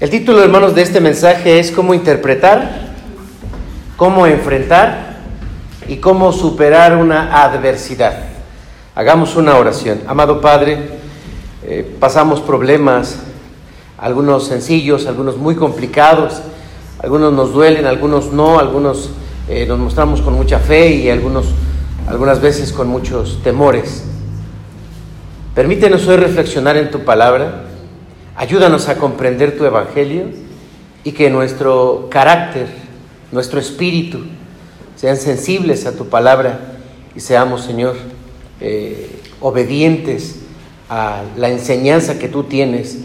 [0.00, 2.92] El título, hermanos, de este mensaje es cómo interpretar,
[3.96, 5.16] cómo enfrentar
[5.88, 8.26] y cómo superar una adversidad.
[8.94, 10.02] Hagamos una oración.
[10.06, 10.78] Amado Padre,
[11.64, 13.16] eh, pasamos problemas,
[13.98, 16.42] algunos sencillos, algunos muy complicados,
[17.02, 19.10] algunos nos duelen, algunos no, algunos
[19.48, 21.46] eh, nos mostramos con mucha fe y algunos,
[22.06, 24.04] algunas veces con muchos temores.
[25.56, 27.64] Permítenos hoy reflexionar en tu palabra
[28.38, 30.26] Ayúdanos a comprender tu evangelio
[31.02, 32.68] y que nuestro carácter,
[33.32, 34.20] nuestro espíritu
[34.94, 36.60] sean sensibles a tu palabra
[37.16, 37.96] y seamos, Señor,
[38.60, 40.36] eh, obedientes
[40.88, 43.00] a la enseñanza que tú tienes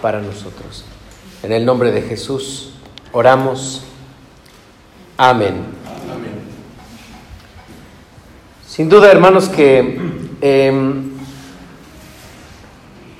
[0.00, 0.86] para nosotros.
[1.42, 2.72] En el nombre de Jesús
[3.12, 3.82] oramos.
[5.18, 5.56] Amén.
[8.66, 9.98] Sin duda, hermanos, que
[10.40, 11.10] em,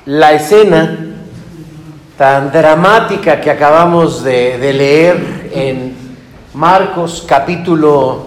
[0.07, 1.09] la escena
[2.21, 5.97] tan dramática que acabamos de, leer en
[6.53, 8.27] Marcos capítulo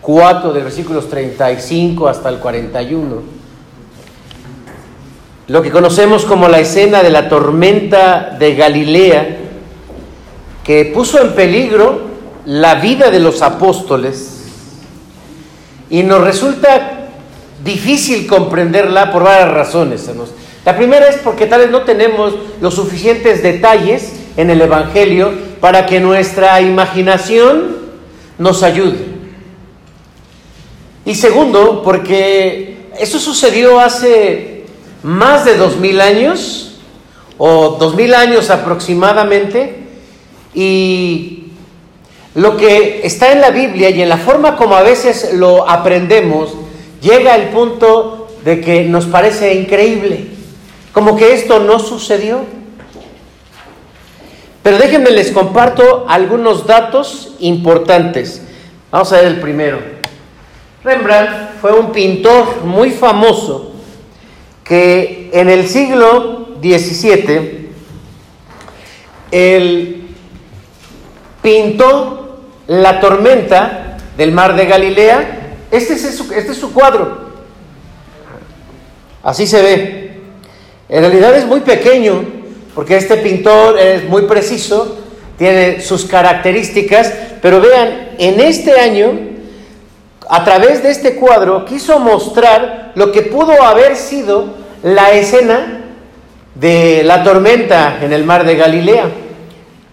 [0.00, 3.16] 4, de versículos 35 hasta el 41.
[5.48, 9.38] Lo que conocemos como la escena de la tormenta de Galilea,
[10.62, 12.02] que puso en peligro
[12.44, 14.44] la vida de los apóstoles
[15.90, 17.08] y nos resulta
[17.64, 20.08] difícil comprenderla por varias razones.
[20.64, 25.86] La primera es porque tal vez no tenemos los suficientes detalles en el Evangelio para
[25.86, 27.76] que nuestra imaginación
[28.38, 28.98] nos ayude.
[31.04, 34.64] Y segundo, porque eso sucedió hace
[35.02, 36.78] más de dos mil años,
[37.38, 39.76] o dos mil años aproximadamente,
[40.54, 41.44] y
[42.34, 46.52] lo que está en la Biblia y en la forma como a veces lo aprendemos,
[47.00, 50.39] llega al punto de que nos parece increíble.
[50.92, 52.44] Como que esto no sucedió.
[54.62, 58.42] Pero déjenme les comparto algunos datos importantes.
[58.90, 59.78] Vamos a ver el primero.
[60.82, 63.72] Rembrandt fue un pintor muy famoso
[64.64, 67.70] que en el siglo XVII
[69.30, 70.08] él
[71.42, 75.56] pintó la tormenta del mar de Galilea.
[75.70, 77.30] Este es su, este es su cuadro.
[79.22, 80.09] Así se ve.
[80.90, 82.24] En realidad es muy pequeño,
[82.74, 84.98] porque este pintor es muy preciso,
[85.38, 89.12] tiene sus características, pero vean, en este año,
[90.28, 94.46] a través de este cuadro, quiso mostrar lo que pudo haber sido
[94.82, 95.84] la escena
[96.56, 99.10] de la tormenta en el mar de Galilea.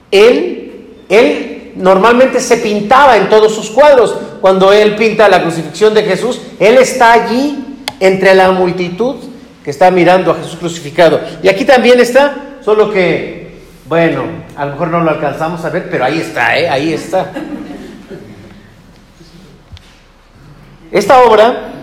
[0.09, 4.15] Él, él normalmente se pintaba en todos sus cuadros.
[4.41, 7.63] Cuando él pinta la crucifixión de Jesús, él está allí
[7.99, 9.15] entre la multitud
[9.67, 11.19] que está mirando a Jesús crucificado.
[11.43, 14.23] Y aquí también está, solo que, bueno,
[14.55, 16.69] a lo mejor no lo alcanzamos a ver, pero ahí está, ¿eh?
[16.69, 17.33] ahí está.
[20.89, 21.73] Esta obra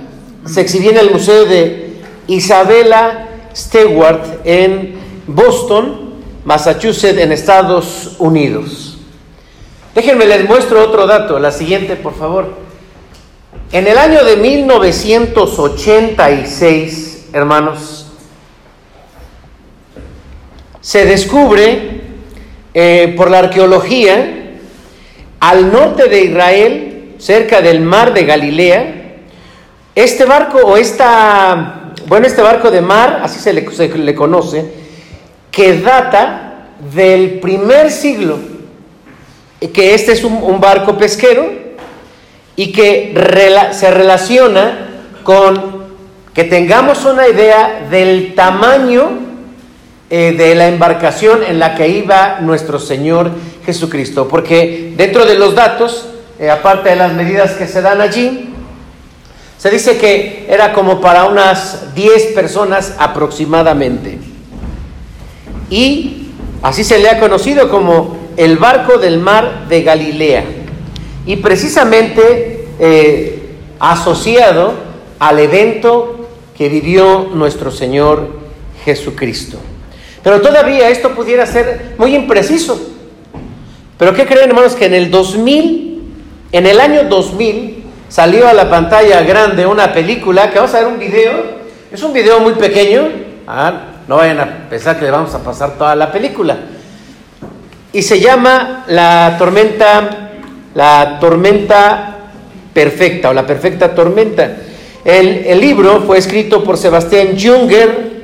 [0.47, 1.97] se exhibió en el Museo de
[2.27, 4.95] Isabella Stewart en
[5.27, 6.15] Boston,
[6.47, 8.97] Massachusetts, en Estados Unidos.
[9.95, 12.55] Déjenme les muestro otro dato, la siguiente, por favor.
[13.73, 18.07] En el año de 1986, hermanos,
[20.81, 22.01] se descubre
[22.73, 24.53] eh, por la arqueología
[25.41, 28.95] al norte de Israel, cerca del mar de Galilea,
[29.97, 34.71] este barco o esta, bueno, este barco de mar, así se le, conoce,
[35.51, 38.39] que data del primer siglo,
[39.73, 41.51] que este es un, barco pesquero
[42.55, 43.13] y que
[43.73, 44.91] se relaciona
[45.25, 45.84] con
[46.35, 49.11] que tengamos una idea del tamaño
[50.11, 53.31] eh, de la embarcación en la que iba nuestro Señor
[53.65, 56.09] Jesucristo, porque dentro de los datos,
[56.41, 58.51] eh, aparte de las medidas que se dan allí,
[59.59, 64.19] se dice que era como para unas 10 personas aproximadamente.
[65.71, 66.29] Y
[66.63, 70.45] así se le ha conocido como el barco del mar de Galilea.
[71.27, 74.75] Y precisamente eh, asociado
[75.19, 76.24] al evento
[76.57, 78.29] que vivió nuestro Señor
[78.85, 79.59] Jesucristo.
[80.23, 82.81] Pero todavía esto pudiera ser muy impreciso.
[83.99, 84.75] Pero ¿qué creen hermanos?
[84.75, 86.03] Que en el 2000,
[86.53, 90.89] en el año 2000, salió a la pantalla grande una película, que vamos a ver
[90.89, 91.33] un video,
[91.93, 93.09] es un video muy pequeño,
[93.47, 93.73] ah,
[94.07, 96.57] no vayan a pensar que le vamos a pasar toda la película.
[97.93, 100.31] Y se llama La tormenta,
[100.75, 102.17] la tormenta
[102.73, 104.57] perfecta o la perfecta tormenta.
[105.05, 108.23] El, libro fue escrito por Sebastián Junger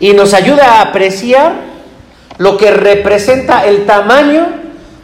[0.00, 1.52] y nos ayuda a apreciar
[2.38, 4.48] lo que representa el tamaño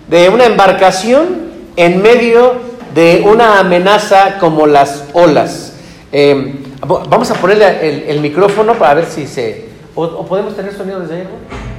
[0.09, 2.55] de una embarcación en medio
[2.93, 5.75] de una amenaza como las olas.
[6.11, 9.67] Eh, vamos a ponerle el, micrófono para ver si se...
[9.95, 11.23] ¿O, podemos tener sonido desde ahí?
[11.23, 11.74] ya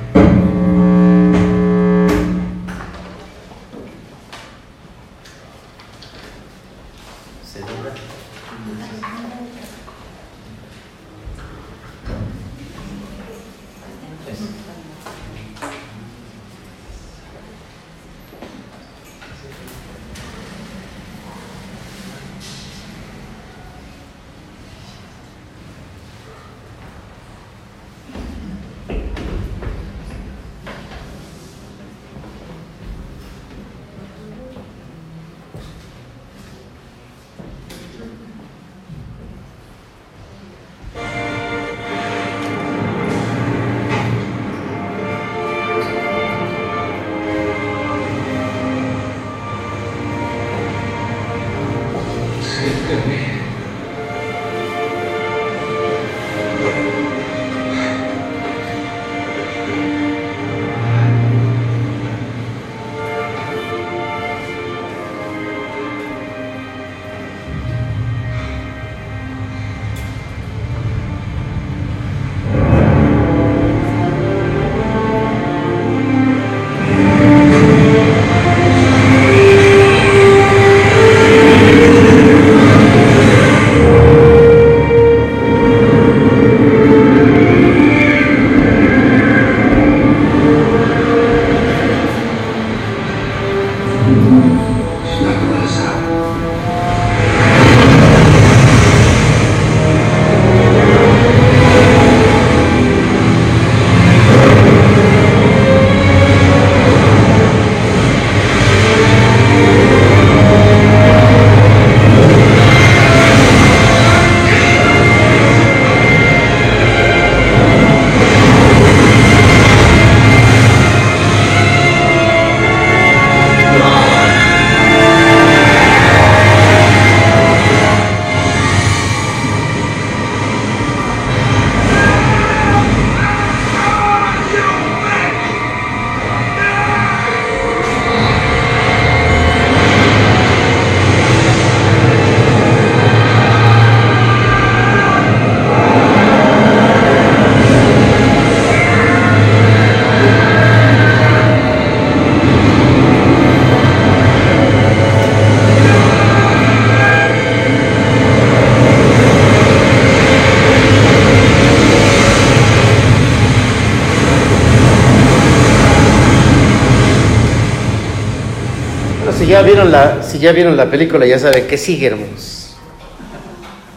[170.45, 172.75] ya vieron la película, ya saben que sigue, hermanos.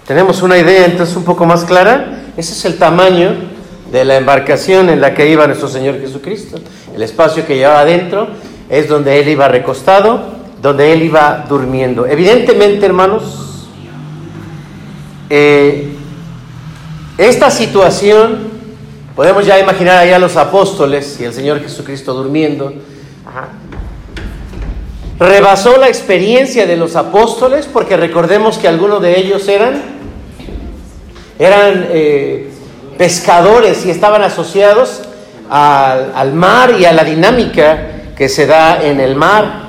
[0.07, 2.23] Tenemos una idea entonces un poco más clara.
[2.39, 3.35] Ese es el tamaño
[3.93, 6.59] de la embarcación en la que iba nuestro Señor Jesucristo.
[6.95, 8.29] El espacio que llevaba adentro
[8.71, 10.23] es donde Él iba recostado,
[10.63, 12.07] donde Él iba durmiendo.
[12.07, 13.69] Evidentemente, hermanos,
[15.29, 15.93] eh,
[17.19, 18.39] esta situación,
[19.15, 22.73] podemos ya imaginar allá a los apóstoles y el Señor Jesucristo durmiendo.
[25.19, 29.83] Rebasó la experiencia de los apóstoles, porque recordemos que algunos de ellos eran,
[31.39, 32.51] eran eh,
[32.97, 35.03] pescadores y estaban asociados
[35.51, 39.69] al, al mar y a la dinámica que se da en el mar.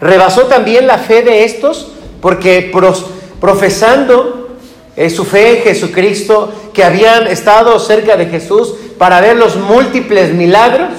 [0.00, 2.72] Rebasó también la fe de estos, porque
[3.40, 4.56] profesando
[4.96, 10.32] eh, su fe en Jesucristo, que habían estado cerca de Jesús para ver los múltiples
[10.32, 10.90] milagros,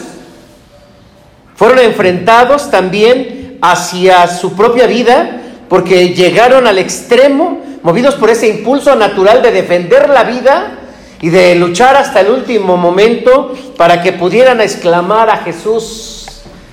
[1.55, 8.95] fueron enfrentados también hacia su propia vida porque llegaron al extremo, movidos por ese impulso
[8.95, 10.79] natural de defender la vida
[11.21, 16.27] y de luchar hasta el último momento para que pudieran exclamar a Jesús,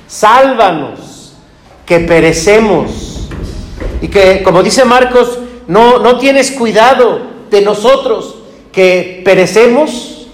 [0.07, 1.33] sálvanos,
[1.87, 3.29] que perecemos.
[4.01, 7.21] Y que, como dice Marcos, no, no tienes cuidado
[7.51, 8.35] de nosotros,
[8.73, 10.27] que perecemos.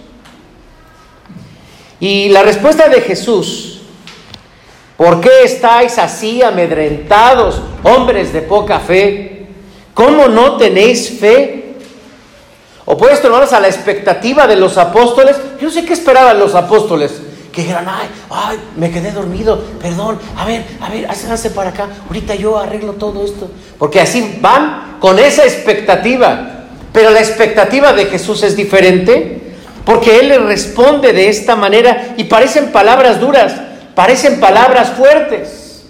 [2.00, 3.77] Y la respuesta de Jesús
[4.98, 9.46] ¿Por qué estáis así amedrentados, hombres de poca fe?
[9.94, 11.76] ¿Cómo no tenéis fe?
[12.84, 17.12] Opuesto, hermanos, a la expectativa de los apóstoles, yo no sé qué esperaban los apóstoles.
[17.52, 21.86] Que dijeran, ay, ay, me quedé dormido, perdón, a ver, a ver, háganse para acá,
[22.08, 23.48] ahorita yo arreglo todo esto.
[23.78, 26.64] Porque así van con esa expectativa.
[26.92, 32.24] Pero la expectativa de Jesús es diferente, porque Él le responde de esta manera y
[32.24, 33.54] parecen palabras duras,
[33.98, 35.82] parecen palabras fuertes,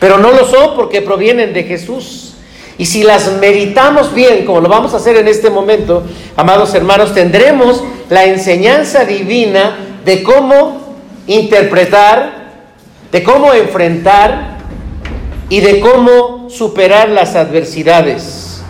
[0.00, 2.36] pero no lo son porque provienen de Jesús.
[2.78, 6.02] Y si las meditamos bien, como lo vamos a hacer en este momento,
[6.34, 9.76] amados hermanos, tendremos la enseñanza divina
[10.06, 10.94] de cómo
[11.26, 12.54] interpretar,
[13.12, 14.56] de cómo enfrentar
[15.50, 18.62] y de cómo superar las adversidades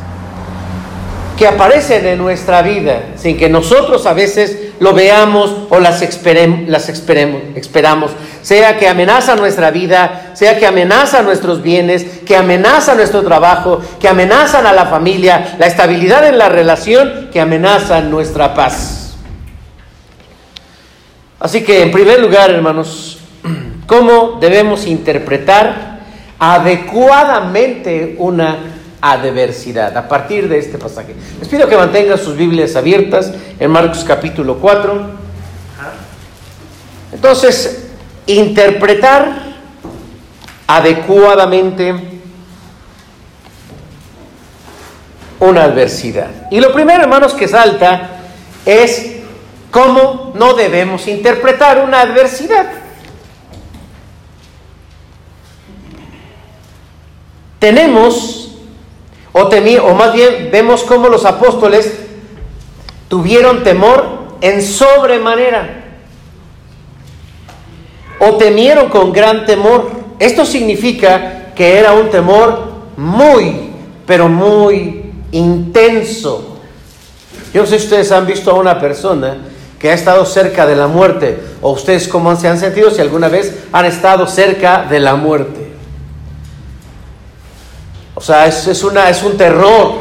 [1.38, 6.00] que aparecen en nuestra vida sin que nosotros a veces lo veamos o las,
[6.66, 8.10] las esperamos.
[8.42, 14.08] Sea que amenaza nuestra vida, sea que amenaza nuestros bienes, que amenaza nuestro trabajo, que
[14.08, 19.14] amenazan a la familia, la estabilidad en la relación, que amenazan nuestra paz.
[21.40, 23.18] Así que en primer lugar, hermanos,
[23.86, 26.00] ¿cómo debemos interpretar
[26.38, 28.56] adecuadamente una
[29.12, 31.14] adversidad, a partir de este pasaje.
[31.38, 35.25] Les pido que mantengan sus Biblias abiertas en Marcos capítulo 4.
[37.12, 37.88] Entonces,
[38.26, 39.54] interpretar
[40.66, 41.94] adecuadamente
[45.38, 46.49] una adversidad.
[46.50, 48.11] Y lo primero, hermanos, que salta
[48.64, 49.16] es
[49.70, 52.66] cómo no debemos interpretar una adversidad.
[57.58, 58.43] Tenemos
[59.34, 61.92] o, o más bien vemos cómo los apóstoles
[63.08, 64.06] tuvieron temor
[64.40, 65.82] en sobremanera.
[68.20, 69.90] O temieron con gran temor.
[70.20, 73.70] Esto significa que era un temor muy,
[74.06, 76.58] pero muy intenso.
[77.52, 79.38] Yo no sé si ustedes han visto a una persona
[79.80, 83.28] que ha estado cerca de la muerte, o ustedes cómo se han sentido si alguna
[83.28, 85.63] vez han estado cerca de la muerte.
[88.14, 89.94] O sea, es, una, es un terror.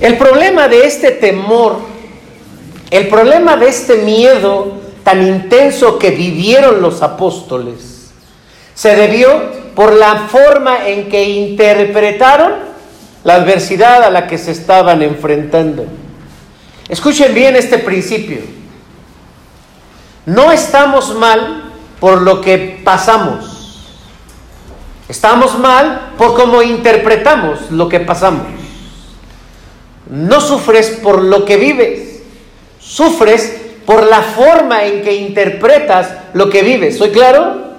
[0.00, 1.78] El problema de este temor,
[2.90, 8.12] el problema de este miedo tan intenso que vivieron los apóstoles,
[8.74, 12.52] se debió por la forma en que interpretaron
[13.24, 15.86] la adversidad a la que se estaban enfrentando.
[16.88, 18.65] Escuchen bien este principio.
[20.26, 23.84] No estamos mal por lo que pasamos.
[25.08, 28.48] Estamos mal por cómo interpretamos lo que pasamos.
[30.10, 32.22] No sufres por lo que vives.
[32.80, 33.56] Sufres
[33.86, 36.98] por la forma en que interpretas lo que vives.
[36.98, 37.76] ¿Soy claro?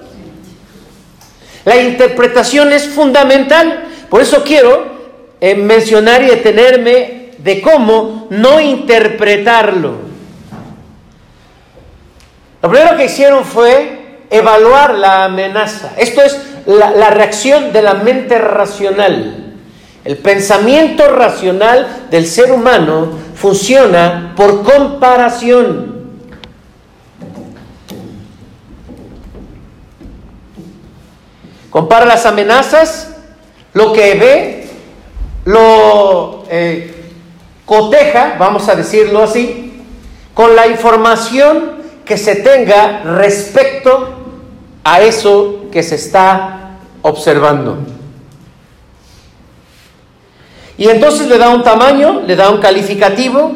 [1.66, 3.88] La interpretación es fundamental.
[4.08, 4.86] Por eso quiero
[5.38, 10.07] eh, mencionar y detenerme de cómo no interpretarlo.
[12.62, 13.98] Lo primero que hicieron fue
[14.30, 15.92] evaluar la amenaza.
[15.96, 19.54] Esto es la, reacción de la mente racional.
[20.04, 25.98] El pensamiento racional del ser humano funciona por comparación.
[31.70, 33.14] Compara las amenazas,
[33.74, 34.68] lo que ve,
[35.44, 37.12] lo eh,
[37.66, 39.84] coteja, vamos a decirlo así,
[40.34, 41.77] con la información
[42.08, 44.14] que se tenga respecto
[44.82, 47.76] a eso que se está observando.
[50.78, 53.52] Y entonces le da un tamaño, le da un calificativo,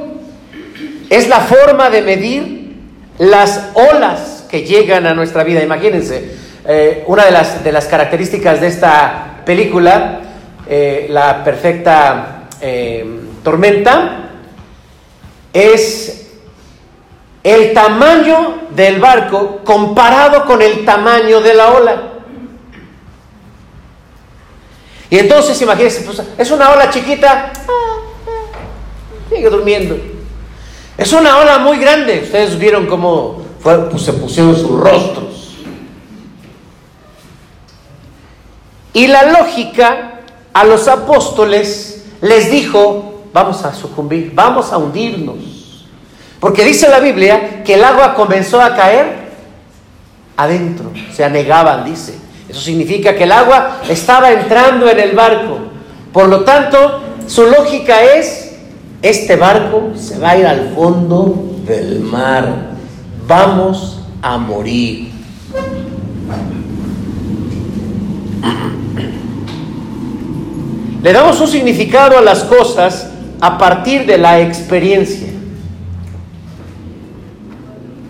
[1.09, 2.77] es la forma de medir
[3.19, 5.63] las olas que llegan a nuestra vida.
[5.63, 6.33] Imagínense,
[6.67, 10.21] eh, una de las, de las, características de esta película,
[10.69, 13.05] eh, la perfecta eh,
[13.43, 14.29] tormenta,
[15.55, 16.22] es
[17.43, 22.03] el tamaño del barco comparado con el tamaño de la ola.
[25.11, 27.53] Y entonces imagínense, pues, es una ola chiquita,
[29.29, 29.97] sigue durmiendo.
[30.97, 35.57] Es una ola muy grande, ustedes vieron cómo pues, se pusieron sus rostros.
[38.95, 40.21] Y la lógica
[40.53, 45.52] a los apóstoles les dijo, vamos a sucumbir, vamos a hundirnos.
[46.43, 49.29] Porque dice la Biblia que el agua comenzó a caer
[50.37, 52.17] adentro, se anegaban, dice.
[52.49, 55.59] Eso significa que el agua estaba entrando en el barco.
[56.13, 58.57] Por lo tanto, su lógica es,
[59.03, 62.73] este barco se va a ir al fondo del mar.
[63.29, 65.13] Vamos a morir.
[71.05, 75.29] Le damos un significado a las cosas a partir de la experiencia.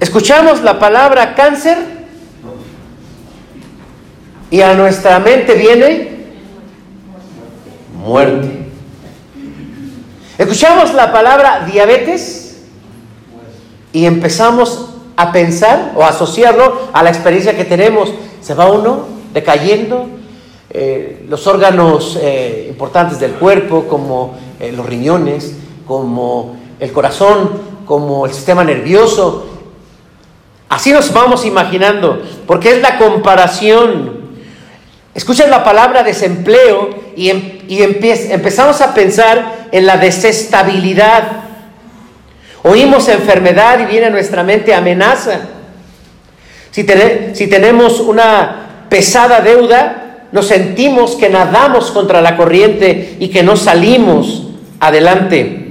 [0.02, 1.78] ¿Escuchamos la palabra cáncer?
[4.50, 6.24] Y a nuestra mente viene
[8.04, 8.66] muerte.
[10.36, 12.64] Escuchamos la palabra diabetes
[13.92, 18.12] y empezamos a pensar o asociarlo a la experiencia que tenemos.
[18.40, 20.08] Se va uno decayendo,
[20.70, 25.54] eh, los órganos eh, importantes del cuerpo, como eh, los riñones,
[25.86, 27.50] como el corazón,
[27.86, 29.51] como el sistema nervioso.
[30.72, 34.22] Así nos vamos imaginando, porque es la comparación.
[35.14, 41.24] Escuchen la palabra desempleo y, em, empezamos a pensar en la desestabilidad.
[42.62, 45.40] Oímos enfermedad y viene a nuestra mente amenaza.
[46.70, 46.86] Si,
[47.34, 53.56] si tenemos una pesada deuda, nos sentimos que nadamos contra la corriente y que no
[53.56, 54.44] salimos
[54.80, 55.68] adelante.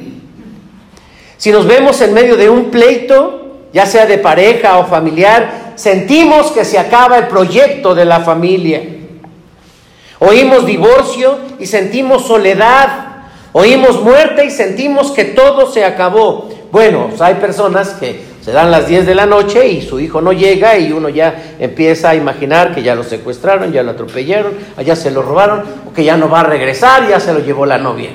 [1.37, 3.40] Si nos vemos en medio de un pleito,
[3.73, 8.81] ya sea de pareja o familiar, sentimos que se acaba el proyecto de la familia.
[10.19, 13.07] Oímos divorcio y sentimos soledad.
[13.53, 16.49] Oímos muerte y sentimos que todo se acabó.
[16.71, 20.21] Bueno, pues hay personas que se dan las 10 de la noche y su hijo
[20.21, 24.53] no llega y uno ya empieza a imaginar que ya lo secuestraron, ya lo atropellaron,
[24.77, 27.65] allá se lo robaron, o que ya no va a regresar, ya se lo llevó
[27.65, 28.09] la novia.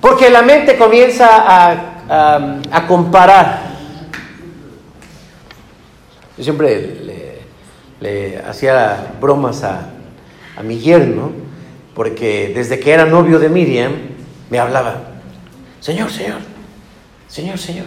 [0.00, 1.72] Porque la mente comienza
[2.08, 3.68] a, comparar.
[6.36, 7.40] Yo siempre
[8.00, 9.90] le, hacía bromas a,
[10.56, 11.32] a, mi yerno,
[11.94, 13.92] porque desde que era novio de Miriam,
[14.50, 15.02] me hablaba,
[15.80, 16.38] Señor, Señor,
[17.26, 17.86] Señor, Señor,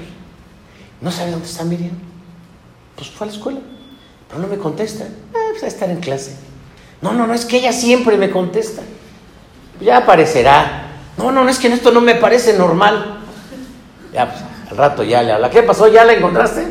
[0.99, 1.93] ¿no sabe dónde está Miriam?
[2.95, 3.59] Pues fue a la escuela,
[4.27, 5.05] pero no me contesta.
[5.33, 6.35] Ah, pues a estar en clase.
[7.01, 8.81] No, no, no, es que ella siempre me contesta.
[9.79, 10.80] Ya aparecerá.
[11.17, 13.19] No, no, no, es que esto no me parece normal.
[14.13, 15.49] Ya, pues, al rato ya le habla.
[15.49, 15.87] ¿Qué pasó?
[15.87, 16.67] ¿Ya la encontraste?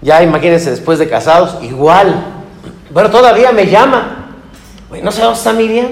[0.00, 2.24] Ya imagínense después de casados, igual.
[2.90, 4.36] Bueno, todavía me llama.
[4.88, 5.88] Bueno, no sé dónde está Miriam.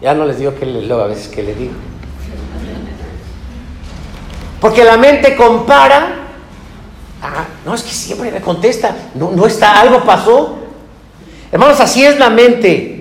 [0.00, 1.72] Ya no les digo que luego a veces que le digo.
[4.60, 6.22] Porque la mente compara.
[7.22, 8.94] Ah, no, es que siempre me contesta.
[9.14, 10.58] No, no está, algo pasó.
[11.52, 12.95] Hermanos, así es la mente.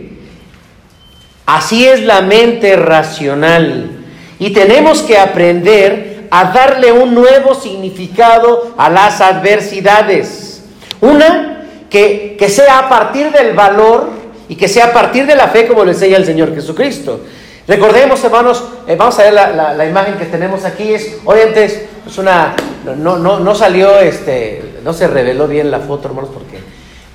[1.46, 3.92] Así es la mente racional.
[4.40, 10.64] Y tenemos que aprender a darle un nuevo significado a las adversidades.
[11.02, 11.56] Una,
[11.90, 14.10] que, sea a partir del valor
[14.50, 17.22] y que sea a partir de la fe como lo enseña el Señor Jesucristo.
[17.68, 20.94] Recordemos, hermanos, eh, vamos a ver la, imagen que tenemos aquí.
[20.94, 22.56] Es, obviamente, es, una.
[22.98, 26.58] No, no, no, salió, este, no se reveló bien la foto, hermanos, porque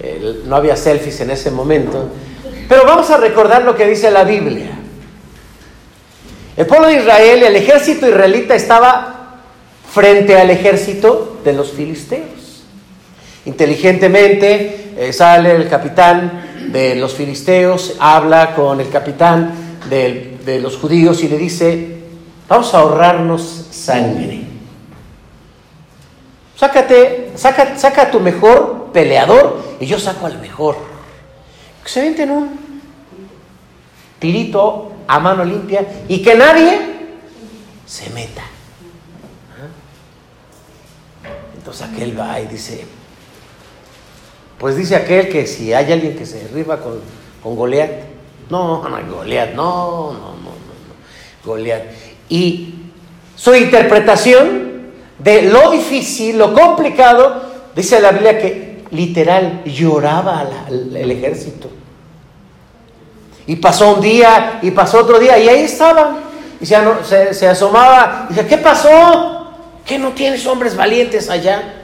[0.01, 2.09] eh, no había selfies en ese momento.
[2.70, 4.70] Pero vamos a recordar lo que dice la Biblia.
[6.56, 9.40] El pueblo de Israel, el ejército israelita estaba
[9.92, 12.62] frente al ejército de los filisteos.
[13.44, 19.52] Inteligentemente eh, sale el capitán de los filisteos, habla con el capitán
[19.90, 21.98] de, los judíos y le dice,
[22.48, 24.42] vamos a ahorrarnos sangre.
[26.54, 30.89] Sácate, saca, saca a tu mejor peleador y yo saco al mejor.
[31.90, 32.81] Se venten un
[34.20, 36.79] tirito a mano limpia y que nadie
[37.85, 38.44] se meta.
[41.57, 42.87] Entonces aquel va y dice,
[44.57, 47.00] pues dice aquel que si hay alguien que se derriba con,
[47.42, 47.90] con Goliat,
[48.50, 51.83] no, no hay Goliat, no, no, no, no, no, Goliat.
[52.29, 52.72] Y
[53.35, 57.42] su interpretación de lo difícil, lo complicado,
[57.74, 61.80] dice la Biblia que literal, lloraba el ejército.
[63.46, 66.18] Y pasó un día y pasó otro día y ahí estaban.
[66.61, 69.53] Y se, asomaba y dice, ¿qué pasó?
[69.85, 71.74] ¿Qué no tienes hombres valientes allá?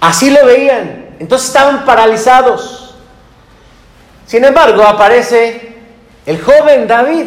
[0.00, 1.16] Así lo veían.
[1.18, 2.94] Entonces estaban paralizados.
[4.26, 5.76] Sin embargo, aparece
[6.26, 7.26] el joven David.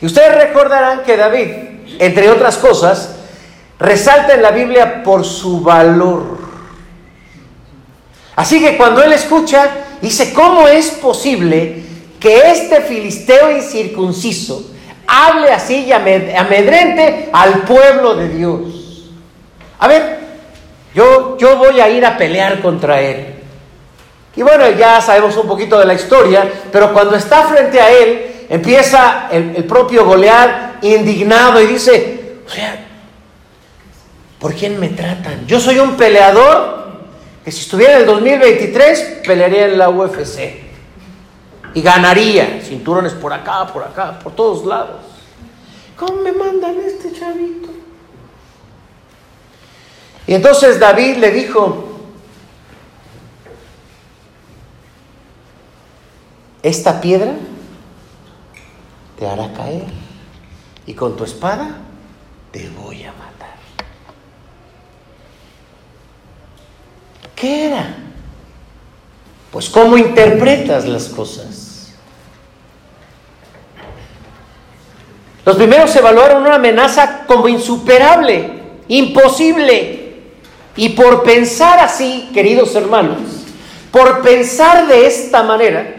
[0.00, 1.48] Y ustedes recordarán que David,
[1.98, 3.16] entre otras cosas,
[3.78, 6.45] resalta en la Biblia por su valor.
[8.36, 9.68] Así que cuando él escucha,
[10.00, 11.82] dice, ¿cómo es posible
[12.20, 14.70] que este filisteo incircunciso
[15.06, 19.10] hable así y amedrente al pueblo de Dios?
[19.78, 20.18] A ver,
[20.94, 23.34] yo, yo voy a ir a pelear contra él.
[24.36, 28.46] Y bueno, ya sabemos un poquito de la historia, pero cuando está frente a él,
[28.50, 32.86] empieza el, propio Goliat indignado y dice, o sea,
[34.38, 35.46] ¿Por quién me tratan?
[35.46, 36.85] Yo soy un peleador
[37.46, 40.64] que si estuviera en el 2023 pelearía en la UFC
[41.74, 45.02] y ganaría cinturones por acá, por acá, por todos lados.
[45.96, 47.68] ¿Cómo me mandan este chavito?
[50.26, 51.84] Y entonces David le dijo,
[56.64, 57.32] esta piedra
[59.16, 59.84] te hará caer
[60.84, 61.76] y con tu espada
[62.50, 63.35] te voy a matar.
[67.36, 67.94] ¿Qué era?
[69.52, 71.92] Pues cómo interpretas las cosas.
[75.44, 80.14] Los primeros evaluaron una amenaza como insuperable, imposible.
[80.74, 83.18] Y por pensar así, queridos hermanos,
[83.92, 85.94] por pensar de esta manera,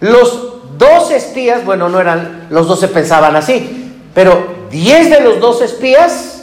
[0.00, 5.38] los dos espías, bueno, no eran, los dos se pensaban así, pero diez de los
[5.38, 6.42] dos espías,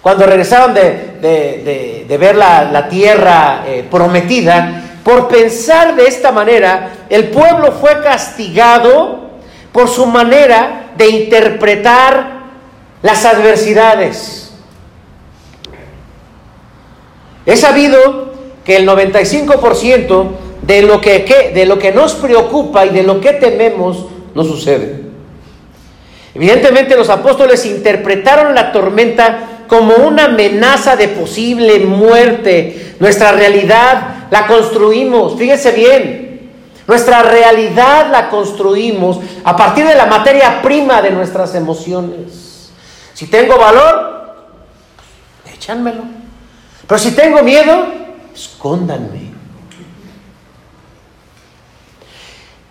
[0.00, 7.72] cuando regresaron de, ver la, tierra eh, prometida, por pensar de esta manera, el pueblo
[7.72, 9.30] fue castigado
[9.72, 12.42] por su manera de interpretar
[13.02, 14.52] las adversidades.
[17.46, 18.32] He sabido
[18.64, 20.28] que el 95%
[20.62, 25.02] de lo que, de lo que nos preocupa y de lo que tememos no sucede.
[26.34, 32.96] Evidentemente los apóstoles interpretaron la tormenta como una amenaza de posible muerte.
[33.00, 36.50] Nuestra realidad la construimos, fíjense bien,
[36.86, 42.70] nuestra realidad la construimos a partir de la materia prima de nuestras emociones.
[43.14, 44.34] Si tengo valor,
[45.52, 46.02] échanmelo.
[46.86, 47.86] Pero si tengo miedo,
[48.34, 49.32] escóndanme.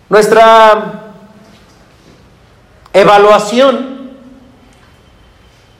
[0.08, 1.12] Nuestra
[2.92, 3.91] evaluación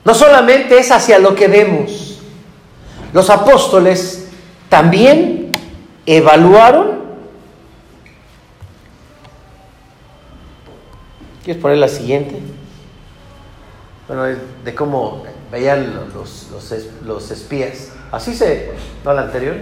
[0.05, 2.19] no solamente es hacia lo que vemos,
[3.13, 4.27] los apóstoles
[4.69, 5.51] también
[6.05, 7.03] evaluaron.
[11.43, 12.39] ¿Quieres poner la siguiente?
[14.07, 14.23] Bueno,
[14.63, 16.49] de cómo veían los,
[17.05, 17.91] los, espías.
[18.11, 18.71] Así se,
[19.05, 19.55] no la anterior,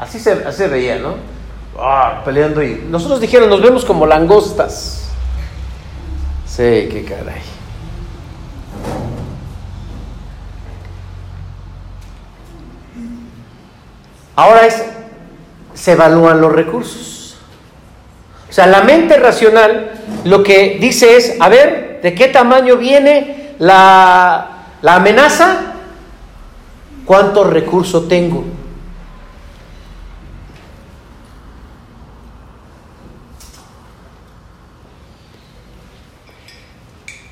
[0.00, 1.16] así se, así se veía, ¿no?
[1.78, 5.10] Ah, peleando y nosotros dijeron, nos vemos como langostas.
[6.46, 7.55] Sí, qué caray.
[14.36, 14.84] Ahora es,
[15.74, 17.38] se evalúan los recursos.
[18.48, 19.92] O sea, la mente racional
[20.24, 24.48] lo que dice es, a ver, ¿de qué tamaño viene la,
[24.82, 25.72] la amenaza?
[27.06, 28.44] ¿Cuánto recurso tengo?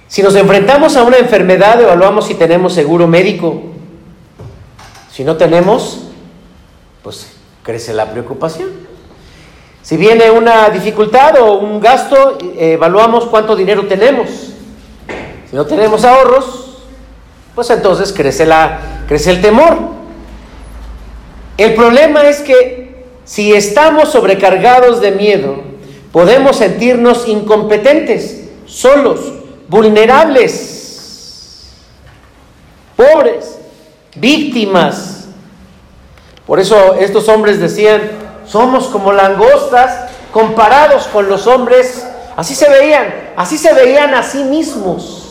[0.09, 3.63] Si nos enfrentamos a una enfermedad, evaluamos si tenemos seguro médico.
[5.11, 6.05] Si no tenemos,
[7.05, 7.27] pues
[7.63, 8.71] crece la preocupación.
[9.83, 14.31] Si viene una dificultad o un gasto, evaluamos cuánto dinero tenemos.
[15.51, 16.79] Si no tenemos ahorros,
[17.55, 19.77] pues entonces crece, la, crece el temor.
[21.59, 25.63] El problema es que si estamos sobrecargados de miedo,
[26.11, 29.21] podemos sentirnos incompetentes, solos,
[29.69, 31.71] vulnerables,
[32.97, 33.59] pobres,
[34.17, 35.24] víctimas.
[36.47, 38.11] Por eso estos hombres decían,
[38.47, 42.07] somos como langostas comparados con los hombres.
[42.37, 45.25] Así se veían, así se veían a sí mismos.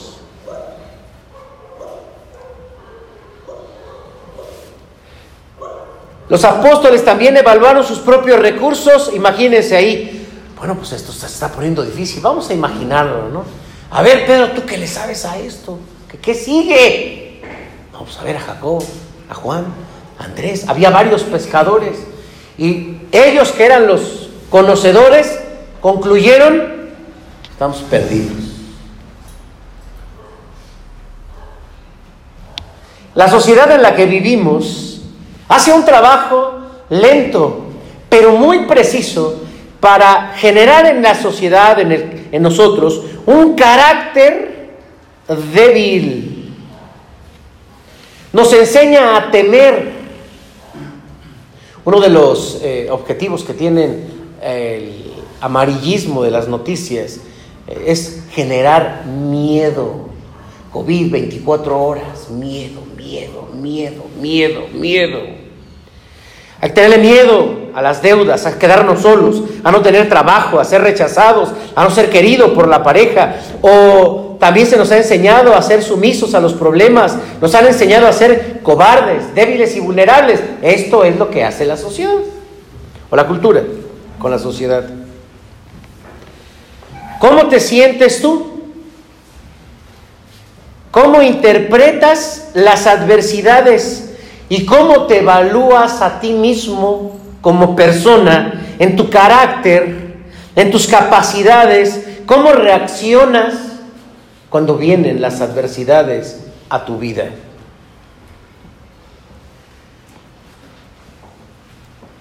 [6.30, 9.12] Los apóstoles también evaluaron sus propios recursos.
[9.14, 12.22] Imagínense ahí, bueno, pues esto se está poniendo difícil.
[12.22, 13.44] Vamos a imaginarlo, ¿no?
[13.92, 15.78] A ver, Pedro, ¿tú qué le sabes a esto?
[16.22, 17.42] ¿Qué, sigue?
[17.92, 18.84] Vamos a ver a Jacob,
[19.30, 19.66] a Juan,
[20.18, 20.66] Andrés.
[20.68, 21.98] Había varios pescadores.
[22.58, 25.40] Y ellos que eran los conocedores,
[25.82, 26.62] concluyeron,
[27.52, 28.38] estamos perdidos.
[33.16, 35.02] La sociedad en la que vivimos
[35.48, 37.66] hace un trabajo lento,
[38.10, 39.42] pero muy preciso
[39.80, 44.72] para generar en la sociedad, en, en nosotros, un carácter
[45.54, 46.54] débil.
[48.32, 49.93] Nos enseña a temer.
[51.86, 54.06] Uno de los eh, objetivos que tienen
[54.42, 57.20] el amarillismo de las noticias
[57.68, 60.14] eh, es generar miedo.
[60.72, 65.20] COVID 24 horas, miedo, miedo, miedo, miedo, miedo.
[66.62, 70.66] Hay que tenerle miedo a las deudas, a quedarnos solos, a no tener trabajo, a
[70.66, 73.36] ser rechazados, a no ser queridos por la pareja.
[73.62, 78.08] O también se nos ha enseñado a ser sumisos a los problemas, nos han enseñado
[78.08, 80.42] a ser cobardes, débiles y vulnerables.
[80.62, 82.18] Esto es lo que hace la sociedad
[83.10, 83.64] o la cultura
[84.20, 84.84] con la sociedad.
[87.20, 88.50] ¿Cómo te sientes tú?
[90.92, 94.12] cómo interpretas las adversidades
[94.48, 100.18] y cómo te evalúas a ti mismo como persona, en tu carácter,
[100.56, 103.73] en tus capacidades, cómo reaccionas
[104.54, 107.32] cuando vienen las adversidades a tu vida.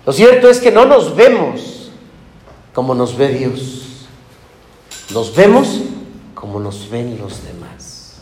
[0.07, 1.91] Lo cierto es que no nos vemos
[2.73, 4.07] como nos ve Dios.
[5.13, 5.83] Nos vemos
[6.35, 8.15] como nos ven los demás.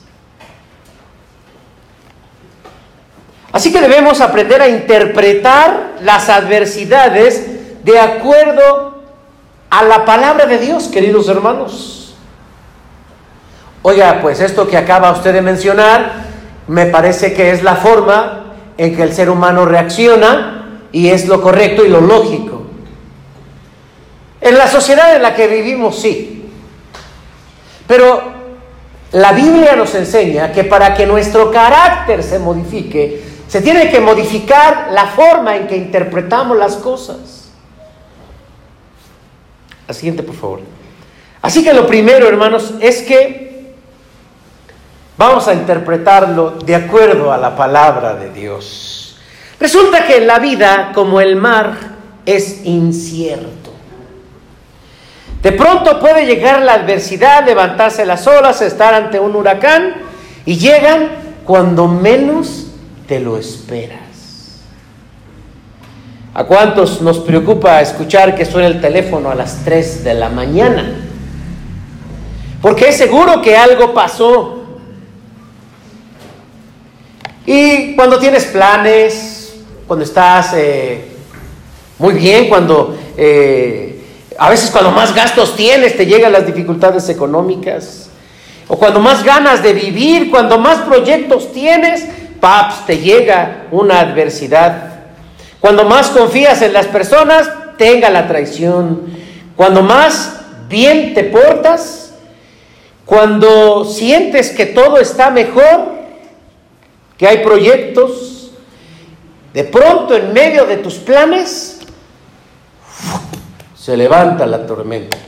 [3.53, 9.05] Así que debemos aprender a interpretar las adversidades de acuerdo
[9.71, 12.00] a la palabra de Dios, queridos hermanos.
[13.83, 16.13] Oiga, pues esto que acaba usted de mencionar,
[16.69, 18.45] me parece que es la forma
[18.77, 22.63] en que el ser humano reacciona y es lo correcto y lo lógico.
[24.41, 26.51] En la sociedad en la que vivimos, sí.
[27.87, 28.23] Pero
[29.13, 34.91] la Biblia nos enseña que para que nuestro carácter se modifique, se tiene que modificar
[34.93, 37.51] la forma en que interpretamos las cosas.
[39.89, 40.61] La siguiente, por favor.
[41.43, 43.50] Así que lo primero, hermanos, es que
[45.21, 49.19] vamos a interpretarlo de acuerdo a la palabra de Dios.
[49.61, 51.75] Resulta que la vida, como el mar,
[52.25, 53.71] es incierto.
[55.43, 59.93] De pronto puede llegar la adversidad, levantarse las olas, estar ante un huracán
[60.47, 61.11] y llegan
[61.45, 62.69] cuando menos
[63.07, 64.63] te lo esperas.
[66.33, 70.95] ¿A cuántos nos preocupa escuchar que suena el teléfono a las 3 de la mañana?
[72.63, 74.60] Porque es seguro que algo pasó.
[77.47, 79.55] Y cuando tienes planes,
[79.87, 81.05] cuando estás eh,
[81.99, 84.03] muy bien, cuando eh,
[84.39, 88.09] a veces cuando más gastos tienes te llegan las dificultades económicas.
[88.69, 92.07] O cuando más ganas de vivir, cuando más proyectos tienes,
[92.41, 95.01] paps, te llega una adversidad.
[95.61, 99.07] Cuando más confías en las personas, tenga la traición.
[99.57, 102.15] Cuando más bien te portas,
[103.05, 106.00] cuando sientes que todo está mejor,
[107.21, 108.51] que hay proyectos,
[109.53, 111.81] de pronto en medio de tus planes,
[113.77, 115.19] se levanta la tormenta.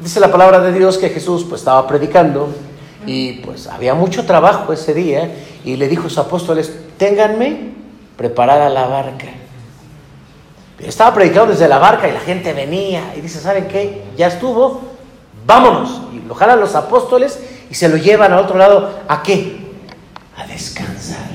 [0.00, 2.48] Dice la palabra de Dios que Jesús pues estaba predicando
[3.06, 5.32] y pues había mucho trabajo ese día
[5.64, 7.74] y le dijo a sus apóstoles, ténganme
[8.16, 9.26] preparada la barca.
[10.80, 14.02] Estaba predicando desde la barca y la gente venía y dice, ¿saben qué?
[14.16, 14.80] Ya estuvo,
[15.46, 16.02] vámonos.
[16.12, 17.38] Y lo jalan los apóstoles
[17.70, 18.98] y se lo llevan al otro lado.
[19.06, 19.69] ¿A qué?
[20.46, 21.30] Descansar.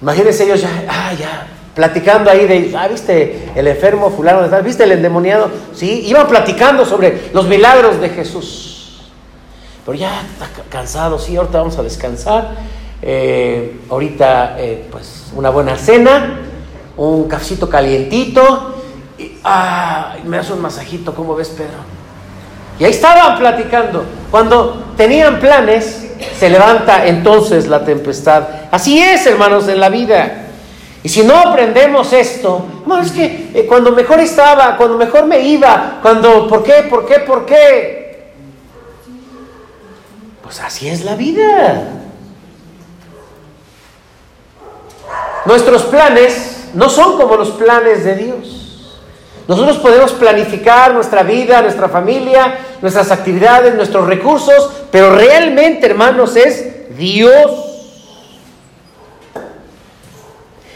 [0.00, 4.92] Imagínense ellos ya, ah, ya, platicando ahí de, ah, viste el enfermo fulano, viste el
[4.92, 9.10] endemoniado, sí, iban platicando sobre los milagros de Jesús.
[9.84, 12.56] Pero ya está cansado, sí, ahorita vamos a descansar.
[13.02, 16.40] Eh, ahorita, eh, pues, una buena cena,
[16.96, 18.76] un cafecito calientito,
[19.18, 21.78] y ah, me hace un masajito, ¿cómo ves, Pedro?
[22.78, 24.04] Y ahí estaban platicando.
[24.30, 25.99] Cuando tenían planes,
[26.38, 28.44] se levanta entonces la tempestad.
[28.70, 30.46] Así es, hermanos, en la vida.
[31.02, 32.66] Y si no aprendemos esto,
[33.02, 36.86] es que eh, cuando mejor estaba, cuando mejor me iba, cuando, ¿por qué?
[36.88, 37.20] ¿Por qué?
[37.20, 38.32] ¿Por qué?
[40.42, 41.88] Pues así es la vida.
[45.46, 48.59] Nuestros planes no son como los planes de Dios.
[49.50, 56.96] Nosotros podemos planificar nuestra vida, nuestra familia, nuestras actividades, nuestros recursos, pero realmente, hermanos, es
[56.96, 57.70] Dios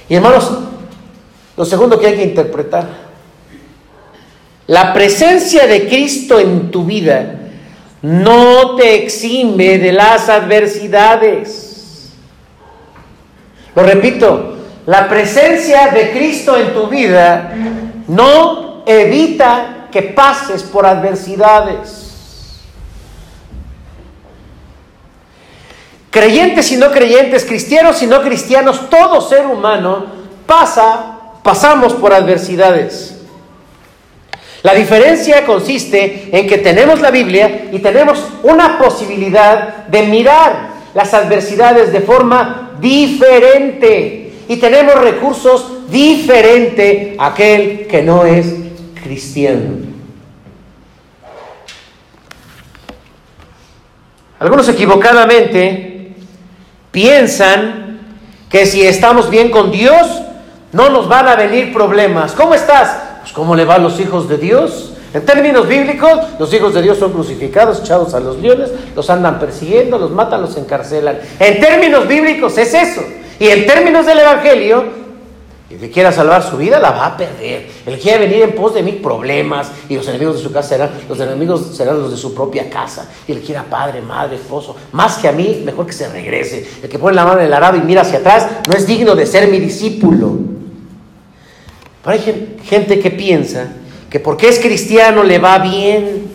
[0.08, 0.50] Y hermanos,
[1.56, 2.86] lo segundo que hay que interpretar,
[4.66, 7.40] la presencia de Cristo en tu vida
[8.02, 12.12] no te exime de las adversidades.
[13.74, 14.56] Lo repito,
[14.86, 17.54] la presencia de Cristo en tu vida
[18.08, 22.04] no evita que pases por adversidades.
[26.10, 30.06] Creyentes y no creyentes, cristianos y no cristianos, todo ser humano
[30.46, 33.16] pasa, pasamos por adversidades.
[34.62, 41.12] La diferencia consiste en que tenemos la Biblia y tenemos una posibilidad de mirar las
[41.12, 48.63] adversidades de forma diferente y tenemos recursos diferentes a aquel que no es
[49.04, 49.94] cristiano.
[54.40, 56.16] Algunos equivocadamente
[56.90, 58.00] piensan
[58.50, 60.22] que si estamos bien con Dios,
[60.72, 62.32] no nos van a venir problemas.
[62.32, 62.98] ¿Cómo estás?
[63.20, 64.94] Pues ¿cómo le va a los hijos de Dios?
[65.12, 69.38] En términos bíblicos, los hijos de Dios son crucificados, echados a los leones, los andan
[69.38, 71.20] persiguiendo, los matan, los encarcelan.
[71.38, 73.02] En términos bíblicos es eso.
[73.38, 75.03] Y en términos del Evangelio,
[75.70, 77.68] el que quiera salvar su vida la va a perder.
[77.86, 80.68] El que quiera venir en pos de mil problemas y los enemigos de su casa
[80.68, 83.08] serán los enemigos serán los de su propia casa.
[83.26, 86.68] Y el que quiera padre, madre, esposo, más que a mí, mejor que se regrese.
[86.82, 89.14] El que pone la mano en el arado y mira hacia atrás no es digno
[89.14, 90.38] de ser mi discípulo.
[92.02, 93.72] Pero hay gente que piensa
[94.10, 96.26] que porque es cristiano le va bien,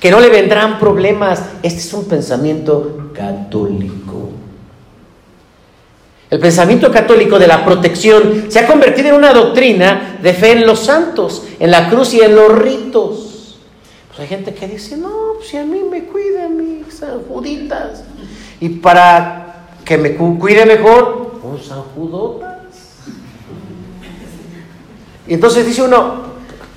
[0.00, 1.40] que no le vendrán problemas.
[1.62, 4.03] Este es un pensamiento católico.
[6.34, 10.66] El pensamiento católico de la protección se ha convertido en una doctrina de fe en
[10.66, 13.56] los santos, en la cruz y en los ritos.
[14.08, 18.02] Pues hay gente que dice, no, pues si a mí me cuidan mis sanjuditas.
[18.58, 22.50] Y para que me cuide mejor, un sanjudotas.
[25.28, 26.16] Y entonces dice uno,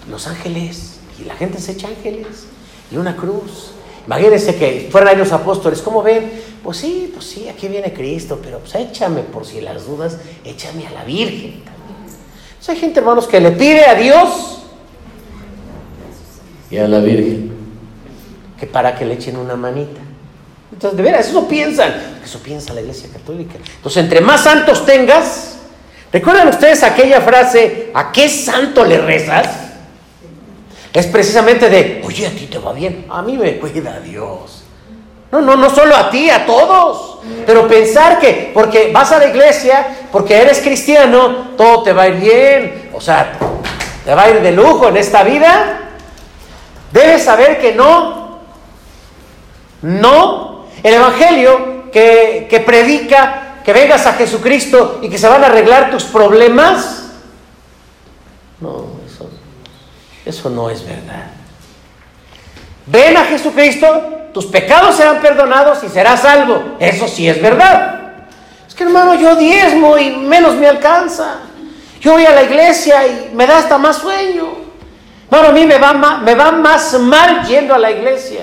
[0.08, 2.46] los ángeles, y la gente se echa ángeles,
[2.92, 3.72] y una cruz.
[4.06, 6.32] Imagínense que fueran los apóstoles, ¿cómo ven?
[6.68, 10.86] Pues sí, pues sí, aquí viene Cristo, pero pues échame por si las dudas, échame
[10.86, 12.68] a la Virgen también.
[12.68, 14.64] hay gente, hermanos, que le pide a Dios
[16.70, 17.54] y a la Virgen
[18.60, 20.02] que para que le echen una manita.
[20.74, 23.54] Entonces, de veras, eso piensan, eso piensa la Iglesia Católica.
[23.78, 25.60] Entonces, entre más santos tengas,
[26.12, 29.48] ¿recuerdan ustedes aquella frase, ¿a qué santo le rezas?
[30.92, 34.67] es precisamente de, oye, a ti te va bien, a mí me cuida Dios.
[35.32, 37.20] No, no, no solo a ti, a todos.
[37.46, 42.08] Pero pensar que porque vas a la iglesia, porque eres cristiano, todo te va a
[42.08, 42.90] ir bien.
[42.94, 43.34] O sea,
[44.06, 45.90] te va a ir de lujo en esta vida.
[46.92, 48.40] Debes saber que no.
[49.82, 50.66] No.
[50.82, 55.92] El Evangelio que, que predica que vengas a Jesucristo y que se van a arreglar
[55.92, 57.10] tus problemas.
[58.62, 58.98] No.
[60.28, 61.28] Eso no es verdad.
[62.86, 66.76] Ven a Jesucristo, tus pecados serán perdonados y serás salvo.
[66.78, 68.18] Eso sí es verdad.
[68.68, 71.38] Es que hermano, yo diezmo y menos me alcanza.
[72.00, 74.46] Yo voy a la iglesia y me da hasta más sueño.
[75.32, 78.42] Bueno, a mí me va, me va más mal yendo a la iglesia.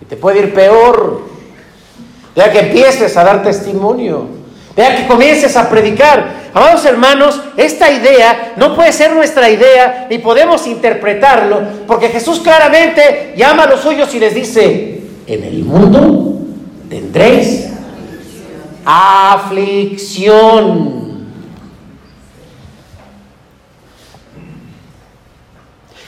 [0.00, 1.24] Y te puede ir peor.
[2.34, 4.28] Ya que empieces a dar testimonio.
[4.76, 6.44] Vea que comiences a predicar.
[6.52, 13.34] Amados hermanos, esta idea no puede ser nuestra idea ni podemos interpretarlo, porque Jesús claramente
[13.36, 16.40] llama a los suyos y les dice, en el mundo
[16.88, 17.68] tendréis
[18.84, 20.34] aflicción.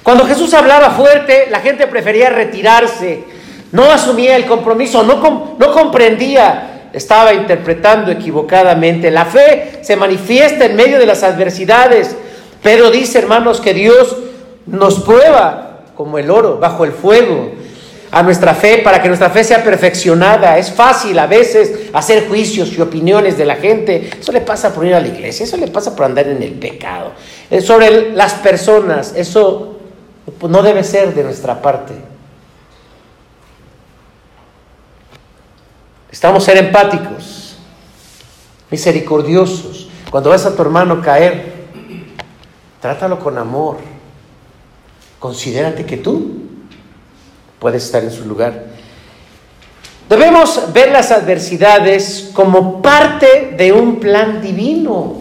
[0.02, 3.24] Cuando Jesús hablaba fuerte, la gente prefería retirarse,
[3.72, 9.10] no asumía el compromiso, no, no comprendía estaba interpretando equivocadamente.
[9.10, 12.16] La fe se manifiesta en medio de las adversidades.
[12.62, 14.16] pero dice, hermanos, que Dios
[14.66, 17.52] nos prueba como el oro bajo el fuego
[18.10, 20.58] a nuestra fe para que nuestra fe sea perfeccionada.
[20.58, 24.10] Es fácil a veces hacer juicios y opiniones de la gente.
[24.18, 26.52] Eso le pasa por ir a la iglesia, eso le pasa por andar en el
[26.52, 27.12] pecado.
[27.60, 29.76] Sobre las personas, eso
[30.48, 31.94] no debe ser de nuestra parte.
[36.16, 37.56] Estamos ser empáticos,
[38.70, 39.86] misericordiosos.
[40.10, 41.66] Cuando ves a tu hermano caer,
[42.80, 43.76] trátalo con amor.
[45.18, 46.38] Considérate que tú
[47.58, 48.64] puedes estar en su lugar.
[50.08, 55.16] Debemos ver las adversidades como parte de un plan divino.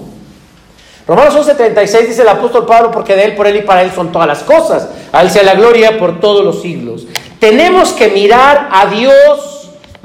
[1.05, 4.13] Romanos 11:36 dice el apóstol Pablo, porque de él, por él y para él son
[4.13, 4.87] todas las cosas.
[5.11, 7.05] A él sea la gloria por todos los siglos.
[7.41, 9.54] Tenemos que mirar a Dios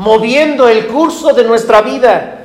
[0.01, 2.39] moviendo el curso de nuestra vida,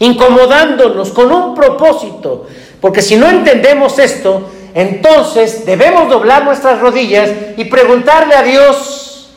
[0.00, 2.48] incomodándonos con un propósito.
[2.80, 9.30] Porque si no entendemos esto, entonces debemos doblar nuestras rodillas y preguntarle a Dios,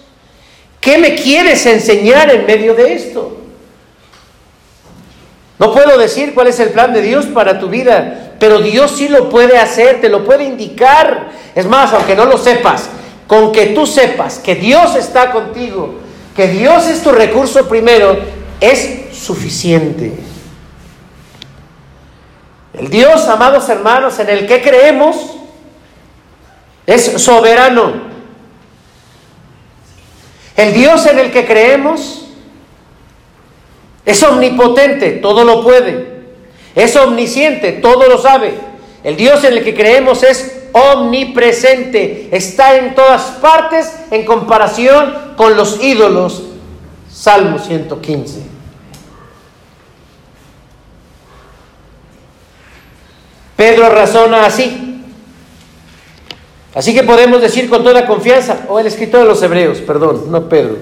[0.79, 3.37] ¿qué me quieres enseñar en medio de esto?
[5.59, 9.07] No puedo decir cuál es el plan de Dios para tu vida, pero Dios sí
[9.07, 11.29] lo puede hacer, te lo puede indicar.
[11.53, 12.89] Es más, aunque no lo sepas,
[13.27, 16.00] con que tú sepas que Dios está contigo,
[16.41, 18.17] que Dios es tu recurso primero,
[18.59, 20.11] es suficiente.
[22.73, 25.17] El Dios, amados hermanos, en el que creemos,
[26.87, 27.93] es soberano.
[30.57, 32.25] El Dios en el que creemos
[34.03, 36.23] es omnipotente, todo lo puede.
[36.73, 38.55] Es omnisciente, todo lo sabe.
[39.03, 45.55] El Dios en el que creemos es omnipresente, está en todas partes en comparación con
[45.55, 46.43] los ídolos.
[47.11, 48.41] Salmo 115.
[53.55, 55.03] Pedro razona así.
[56.73, 60.47] Así que podemos decir con toda confianza, o el escritor de los Hebreos, perdón, no
[60.47, 60.77] Pedro,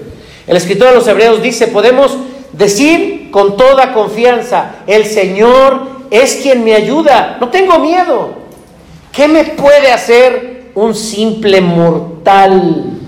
[0.46, 2.16] el escritor de los Hebreos dice, podemos
[2.52, 8.39] decir con toda confianza, el Señor es quien me ayuda, no tengo miedo.
[9.20, 12.98] ¿Qué me puede hacer un simple mortal?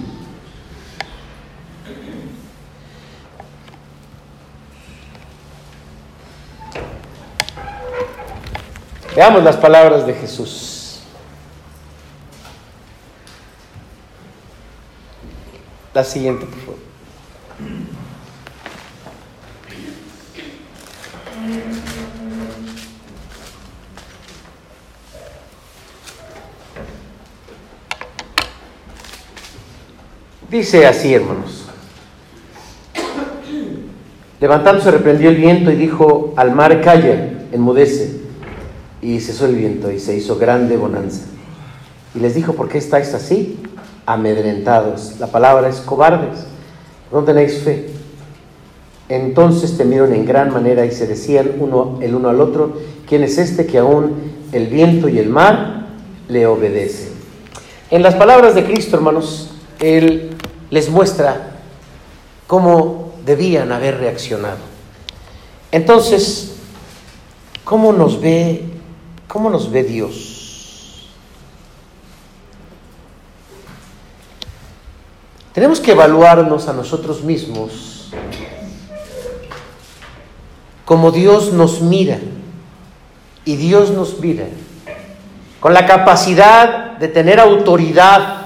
[9.17, 11.01] Veamos las palabras de Jesús.
[15.95, 16.72] La siguiente, por favor.
[30.53, 31.65] Dice así, hermanos.
[34.39, 38.21] Levantándose reprendió el viento y dijo al mar, calla, enmudece.
[39.01, 41.23] Y cesó el viento y se hizo grande bonanza.
[42.15, 43.61] Y les dijo, ¿por qué estáis así?
[44.05, 45.15] Amedrentados.
[45.19, 46.45] La palabra es cobardes.
[47.11, 47.89] No tenéis fe.
[49.09, 52.77] Entonces temieron en gran manera y se decían uno el uno al otro,
[53.09, 54.17] ¿quién es este que aún
[54.53, 55.87] el viento y el mar
[56.29, 57.09] le obedecen?
[57.91, 60.32] En las palabras de Cristo, hermanos, Él
[60.73, 61.61] les muestra
[62.49, 64.59] cómo debían haber reaccionado.
[65.71, 66.57] Entonces,
[67.65, 68.73] ¿cómo nos ve
[69.33, 71.09] ¿Cómo nos ve Dios?
[75.55, 78.11] Tenemos que evaluarnos a nosotros mismos
[80.85, 82.19] como Dios nos mira
[83.47, 84.45] y Dios nos mira
[85.61, 88.42] con la capacidad de tener autoridad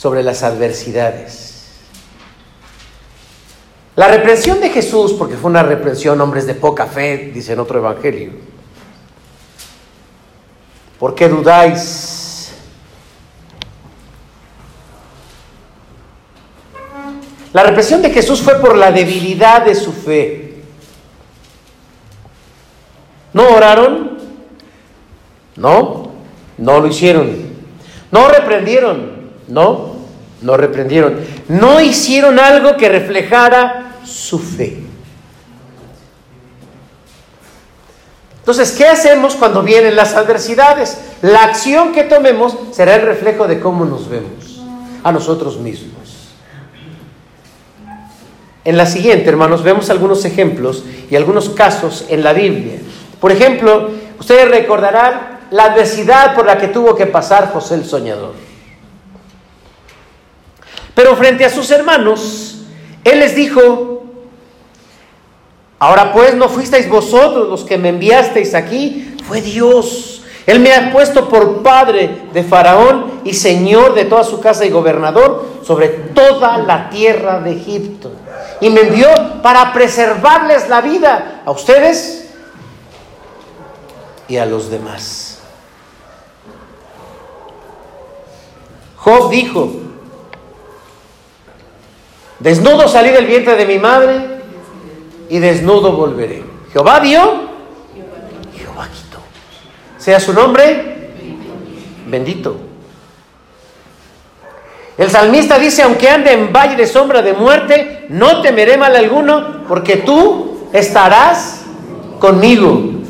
[0.00, 1.72] sobre las adversidades.
[3.96, 7.80] La reprensión de Jesús, porque fue una reprensión, hombres de poca fe, dice en otro
[7.80, 8.30] evangelio,
[10.98, 12.50] ¿Por qué dudáis?
[17.52, 20.62] La represión de Jesús fue por la debilidad de su fe.
[23.34, 24.18] ¿No oraron?
[25.56, 26.12] No,
[26.56, 27.50] no lo hicieron.
[28.10, 29.30] ¿No reprendieron?
[29.46, 29.89] No,
[30.42, 31.18] no reprendieron.
[31.48, 34.82] No hicieron algo que reflejara su fe.
[38.38, 40.98] Entonces, ¿qué hacemos cuando vienen las adversidades?
[41.22, 44.62] La acción que tomemos será el reflejo de cómo nos vemos
[45.04, 46.30] a nosotros mismos.
[48.64, 52.78] En la siguiente, hermanos, vemos algunos ejemplos y algunos casos en la Biblia.
[53.20, 58.49] Por ejemplo, ustedes recordarán la adversidad por la que tuvo que pasar José el Soñador.
[60.94, 62.62] Pero frente a sus hermanos,
[63.04, 63.90] él les dijo,
[65.80, 70.22] Ahora pues no fuisteis vosotros los que me enviasteis aquí, fue Dios.
[70.46, 74.70] Él me ha puesto por padre de Faraón y señor de toda su casa y
[74.70, 78.12] gobernador sobre toda la tierra de Egipto.
[78.60, 79.08] Y me envió
[79.42, 82.28] para preservarles la vida a ustedes
[84.28, 85.38] y a los demás.
[88.98, 89.70] Job dijo,
[92.40, 94.40] desnudo salí del vientre de mi madre
[95.28, 96.42] y desnudo volveré.
[96.72, 97.20] Jehová dio,
[98.56, 99.18] Jehová quitó.
[99.98, 101.10] Sea su nombre
[102.06, 102.56] bendito.
[104.98, 109.64] El salmista dice, aunque ande en valle de sombra de muerte, no temeré mal alguno,
[109.66, 111.62] porque tú estarás
[112.18, 113.00] conmigo.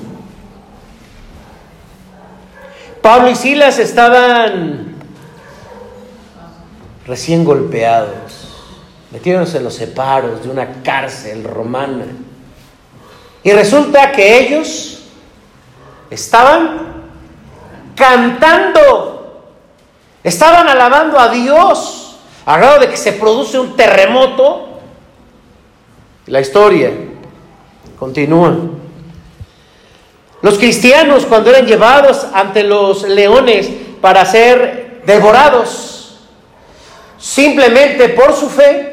[3.02, 4.94] Pablo y Silas estaban
[7.06, 8.39] recién golpeados
[9.10, 12.06] metiéndose en los separos de una cárcel romana.
[13.42, 15.00] Y resulta que ellos
[16.10, 16.90] estaban
[17.96, 19.52] cantando,
[20.22, 24.80] estaban alabando a Dios, a grado de que se produce un terremoto.
[26.26, 26.90] La historia
[27.98, 28.54] continúa.
[30.42, 33.68] Los cristianos cuando eran llevados ante los leones
[34.00, 36.18] para ser devorados,
[37.18, 38.89] simplemente por su fe,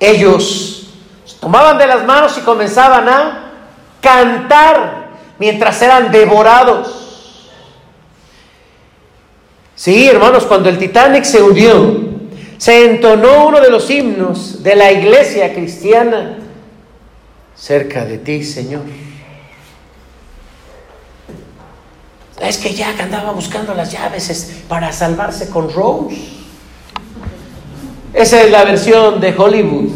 [0.00, 0.88] ellos
[1.40, 3.52] tomaban de las manos y comenzaban a
[4.00, 7.50] cantar mientras eran devorados.
[9.74, 12.00] Sí, hermanos, cuando el Titanic se hundió,
[12.58, 16.36] se entonó uno de los himnos de la iglesia cristiana
[17.54, 18.82] cerca de ti, Señor.
[22.40, 26.39] Es que Jack andaba buscando las llaves para salvarse con Rose.
[28.12, 29.90] Esa es la versión de Hollywood.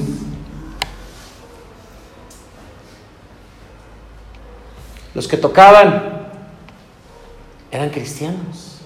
[5.14, 6.28] Los que tocaban
[7.70, 8.78] eran cristianos.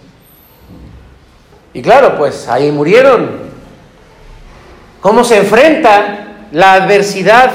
[1.73, 3.49] Y claro, pues ahí murieron.
[5.01, 7.51] ¿Cómo se enfrenta la adversidad?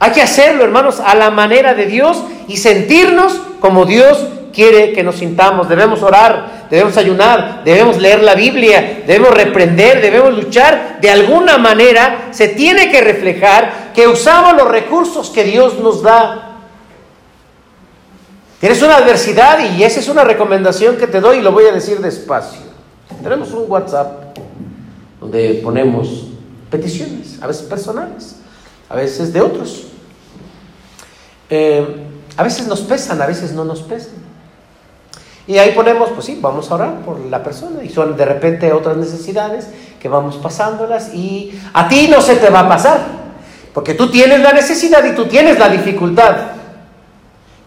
[0.00, 4.26] Hay que hacerlo, hermanos, a la manera de Dios y sentirnos como Dios
[4.58, 5.68] quiere que nos sintamos.
[5.68, 10.98] Debemos orar, debemos ayunar, debemos leer la Biblia, debemos reprender, debemos luchar.
[11.00, 16.56] De alguna manera se tiene que reflejar que usamos los recursos que Dios nos da.
[18.58, 21.72] Tienes una adversidad y esa es una recomendación que te doy y lo voy a
[21.72, 22.62] decir despacio.
[23.22, 24.36] Tenemos un WhatsApp
[25.20, 26.24] donde ponemos
[26.68, 28.40] peticiones, a veces personales,
[28.88, 29.84] a veces de otros.
[31.48, 31.86] Eh,
[32.36, 34.27] a veces nos pesan, a veces no nos pesan.
[35.48, 37.82] Y ahí ponemos, pues sí, vamos a orar por la persona.
[37.82, 39.66] Y son de repente otras necesidades
[39.98, 43.00] que vamos pasándolas y a ti no se te va a pasar.
[43.72, 46.36] Porque tú tienes la necesidad y tú tienes la dificultad.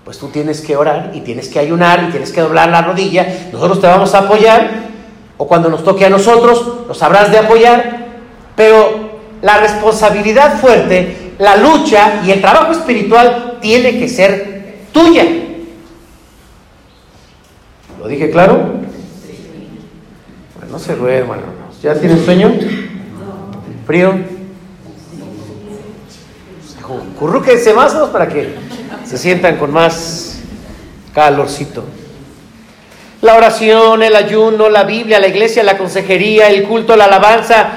[0.05, 3.25] Pues tú tienes que orar y tienes que ayunar y tienes que doblar la rodilla.
[3.51, 4.91] Nosotros te vamos a apoyar.
[5.37, 8.09] O cuando nos toque a nosotros, nos habrás de apoyar.
[8.55, 9.09] Pero
[9.41, 15.25] la responsabilidad fuerte, la lucha y el trabajo espiritual tiene que ser tuya.
[18.01, 18.55] ¿Lo dije claro?
[20.55, 21.79] Bueno, no se duerman, hermanos.
[21.83, 22.51] ¿Ya tienen sueño?
[23.85, 24.15] ¿Frío?
[27.19, 28.55] Currúquense más para que
[29.05, 30.39] se sientan con más
[31.13, 31.83] calorcito.
[33.21, 37.69] La oración, el ayuno, la Biblia, la iglesia, la consejería, el culto, la alabanza,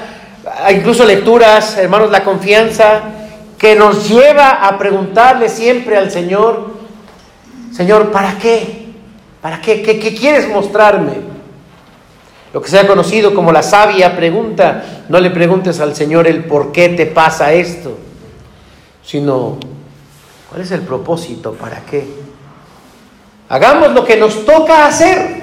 [0.75, 3.03] incluso lecturas, hermanos, la confianza
[3.59, 6.73] que nos lleva a preguntarle siempre al Señor,
[7.73, 8.84] Señor, ¿para qué?
[9.45, 9.83] ¿Para qué?
[9.83, 11.19] ¿Qué, quieres mostrarme?
[12.55, 16.45] Lo que se ha conocido como la sabia pregunta, no le preguntes al Señor el
[16.45, 17.99] por qué te pasa esto,
[19.03, 19.59] sino
[20.49, 22.07] cuál es el propósito, para qué.
[23.51, 25.43] Hagamos lo que nos toca hacer.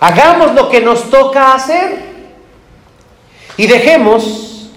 [0.00, 1.96] Hagamos lo que nos toca hacer.
[3.56, 4.68] Y dejemos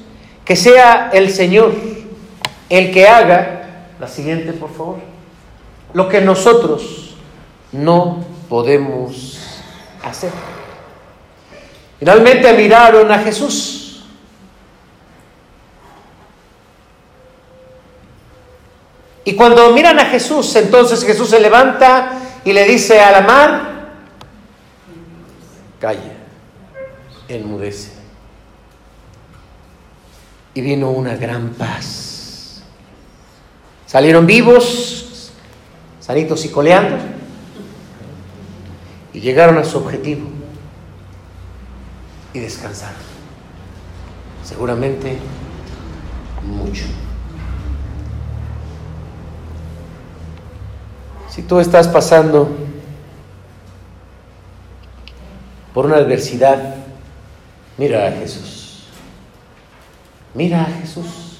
[0.45, 1.73] que sea el Señor
[2.69, 4.97] el que haga, la siguiente por favor,
[5.93, 7.06] lo que nosotros
[7.71, 9.39] no podemos
[10.03, 10.31] hacer.
[11.99, 14.03] Finalmente miraron a Jesús.
[19.25, 22.13] Y cuando miran a Jesús, entonces Jesús se levanta
[22.45, 23.89] y le dice a la mar,
[25.81, 26.13] calla,
[27.27, 27.91] enmudece
[30.53, 32.63] y vino una gran paz.
[33.85, 35.31] Salieron vivos,
[35.99, 36.95] sanitos y coleando,
[39.17, 40.27] y llegaron a su objetivo
[42.35, 42.99] y descansaron.
[44.43, 45.17] Seguramente
[46.43, 46.83] mucho.
[51.31, 52.47] Si tú estás pasando
[55.73, 56.75] por una adversidad,
[57.79, 58.83] mira a Jesús.
[60.35, 61.39] Mira a Jesús.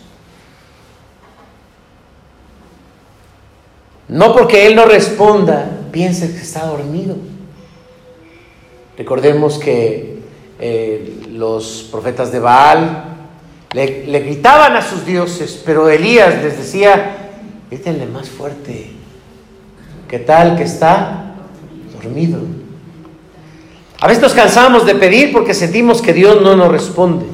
[4.08, 7.37] No porque Él no responda, piense que está dormido.
[8.98, 10.18] Recordemos que
[10.60, 13.04] eh, los profetas de Baal
[13.74, 17.30] le, gritaban a sus dioses, pero Elías les decía,
[17.70, 18.92] grítenle más fuerte.
[20.10, 21.36] ¿Qué tal que está
[21.94, 22.40] dormido?
[24.00, 27.26] A veces nos cansamos de pedir porque sentimos que Dios no nos responde.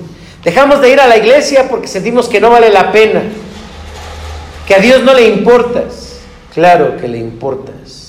[0.44, 3.22] Dejamos de ir a la iglesia porque sentimos que no vale la pena,
[4.68, 6.20] que a Dios no le importas.
[6.54, 8.03] Claro que le importas.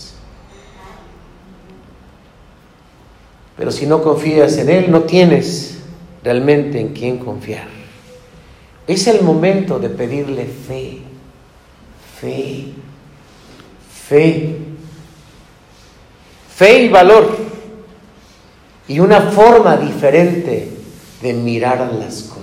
[3.56, 5.78] Pero si no confías en Él, no tienes
[6.22, 7.68] realmente en quién confiar.
[8.86, 10.98] Es el momento de pedirle fe,
[12.20, 12.66] fe,
[14.08, 14.56] fe,
[16.54, 17.36] fe y valor
[18.86, 20.70] y una forma diferente
[21.22, 22.33] de mirar las cosas.